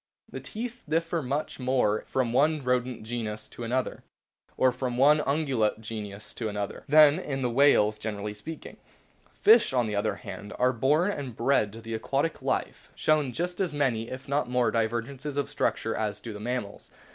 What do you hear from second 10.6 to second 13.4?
born and bred to the aquatic life, show